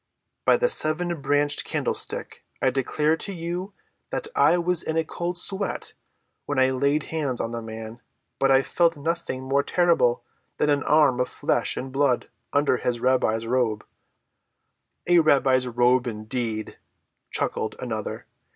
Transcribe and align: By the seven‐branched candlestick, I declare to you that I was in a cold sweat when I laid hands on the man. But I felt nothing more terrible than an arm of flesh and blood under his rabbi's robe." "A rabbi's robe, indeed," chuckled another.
By 0.45 0.57
the 0.57 0.65
seven‐branched 0.65 1.63
candlestick, 1.63 2.43
I 2.59 2.71
declare 2.71 3.15
to 3.17 3.31
you 3.31 3.73
that 4.09 4.29
I 4.35 4.57
was 4.57 4.81
in 4.81 4.97
a 4.97 5.03
cold 5.05 5.37
sweat 5.37 5.93
when 6.47 6.57
I 6.57 6.71
laid 6.71 7.03
hands 7.13 7.39
on 7.39 7.51
the 7.51 7.61
man. 7.61 8.01
But 8.39 8.49
I 8.49 8.63
felt 8.63 8.97
nothing 8.97 9.43
more 9.43 9.61
terrible 9.61 10.23
than 10.57 10.71
an 10.71 10.81
arm 10.85 11.19
of 11.19 11.29
flesh 11.29 11.77
and 11.77 11.91
blood 11.91 12.29
under 12.51 12.77
his 12.77 12.99
rabbi's 12.99 13.45
robe." 13.45 13.85
"A 15.05 15.19
rabbi's 15.19 15.67
robe, 15.67 16.07
indeed," 16.07 16.79
chuckled 17.31 17.75
another. 17.77 18.25